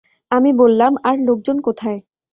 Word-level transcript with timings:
আমি 0.31 0.51
বললাম, 0.53 0.91
আর 1.03 1.15
লোকজন 1.27 1.57
কোথায়? 1.59 1.99